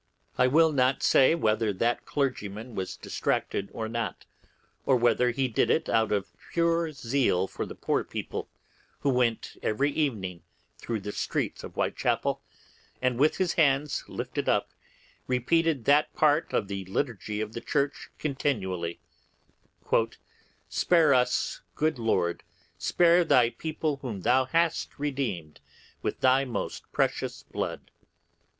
I 0.35 0.47
will 0.47 0.71
not 0.71 1.03
say 1.03 1.35
whether 1.35 1.71
that 1.73 2.07
clergyman 2.07 2.73
was 2.73 2.97
distracted 2.97 3.69
or 3.71 3.87
not, 3.87 4.25
or 4.83 4.95
whether 4.95 5.29
he 5.29 5.47
did 5.47 5.69
it 5.69 5.87
in 5.87 6.23
pure 6.51 6.91
zeal 6.91 7.45
for 7.45 7.67
the 7.67 7.75
poor 7.75 8.03
people, 8.03 8.49
who 9.01 9.11
went 9.11 9.57
every 9.61 9.91
evening 9.91 10.41
through 10.79 11.01
the 11.01 11.11
streets 11.11 11.63
of 11.63 11.73
Whitechappel, 11.75 12.41
and, 12.99 13.19
with 13.19 13.37
his 13.37 13.53
hands 13.53 14.03
lifted 14.07 14.49
up, 14.49 14.71
repeated 15.27 15.85
that 15.85 16.11
part 16.15 16.51
of 16.51 16.67
the 16.67 16.83
Liturgy 16.85 17.39
of 17.39 17.53
the 17.53 17.61
Church 17.61 18.09
continually, 18.17 18.99
'Spare 20.67 21.13
us, 21.13 21.61
good 21.75 21.99
Lord; 21.99 22.41
spare 22.79 23.23
Thy 23.23 23.51
people, 23.51 23.97
whom 23.97 24.21
Thou 24.21 24.45
has 24.45 24.87
redeemed 24.97 25.59
with 26.01 26.21
Thy 26.21 26.43
most 26.43 26.91
precious 26.91 27.43
blood. 27.43 27.91